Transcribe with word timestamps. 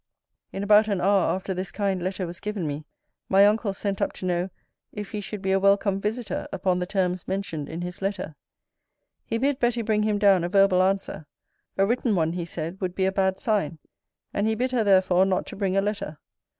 In 0.51 0.63
about 0.63 0.87
an 0.87 0.99
hour 0.99 1.27
after 1.29 1.53
this 1.53 1.71
kind 1.71 2.01
letter 2.01 2.25
was 2.25 2.39
given 2.39 2.65
me, 2.65 2.85
my 3.29 3.45
uncle 3.45 3.71
sent 3.71 4.01
up 4.01 4.13
to 4.13 4.25
know, 4.25 4.49
if 4.91 5.11
he 5.11 5.21
should 5.21 5.43
be 5.43 5.51
a 5.51 5.59
welcome 5.59 6.01
visiter, 6.01 6.47
upon 6.51 6.79
the 6.79 6.87
terms 6.87 7.27
mentioned 7.27 7.69
in 7.69 7.81
his 7.83 8.01
letter? 8.01 8.33
He 9.25 9.37
bid 9.37 9.59
Betty 9.59 9.83
bring 9.83 10.01
him 10.01 10.17
down 10.17 10.43
a 10.43 10.49
verbal 10.49 10.81
answer: 10.81 11.27
a 11.77 11.85
written 11.85 12.15
one, 12.15 12.33
he 12.33 12.45
said, 12.45 12.81
would 12.81 12.95
be 12.95 13.05
a 13.05 13.11
bad 13.11 13.37
sign: 13.37 13.77
and 14.33 14.47
he 14.47 14.55
bid 14.55 14.71
her 14.71 14.83
therefore 14.83 15.23
not 15.23 15.45
to 15.45 15.55
bring 15.55 15.77
a 15.77 15.81
letter. 15.83 16.17